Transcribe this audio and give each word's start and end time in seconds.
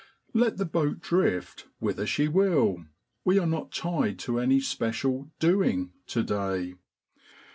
Let 0.33 0.57
the 0.57 0.65
boat 0.65 0.99
drift 1.01 1.67
whither 1.77 2.07
she 2.07 2.27
will, 2.27 2.85
we 3.23 3.37
are 3.37 3.45
not 3.45 3.71
tied 3.71 4.17
to 4.21 4.39
any 4.39 4.59
special' 4.59 5.29
doing' 5.49 5.91
to 6.07 6.23
day. 6.23 6.73